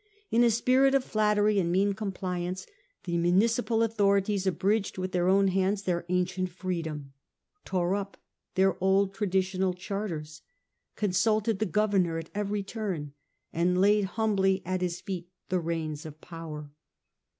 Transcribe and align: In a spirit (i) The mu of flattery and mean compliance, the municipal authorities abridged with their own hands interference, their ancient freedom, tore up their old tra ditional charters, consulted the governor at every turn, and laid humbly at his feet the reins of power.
In 0.31 0.43
a 0.43 0.49
spirit 0.49 0.95
(i) 0.95 0.97
The 0.97 1.01
mu 1.01 1.05
of 1.05 1.11
flattery 1.11 1.59
and 1.59 1.71
mean 1.71 1.93
compliance, 1.93 2.65
the 3.03 3.19
municipal 3.19 3.83
authorities 3.83 4.47
abridged 4.47 4.97
with 4.97 5.11
their 5.11 5.27
own 5.29 5.49
hands 5.49 5.81
interference, 5.81 5.83
their 5.83 6.05
ancient 6.09 6.49
freedom, 6.49 7.13
tore 7.65 7.93
up 7.93 8.17
their 8.55 8.83
old 8.83 9.13
tra 9.13 9.27
ditional 9.27 9.77
charters, 9.77 10.41
consulted 10.95 11.59
the 11.59 11.67
governor 11.67 12.17
at 12.17 12.31
every 12.33 12.63
turn, 12.63 13.13
and 13.53 13.79
laid 13.79 14.05
humbly 14.17 14.63
at 14.65 14.81
his 14.81 14.99
feet 14.99 15.29
the 15.49 15.59
reins 15.59 16.03
of 16.07 16.19
power. 16.19 16.71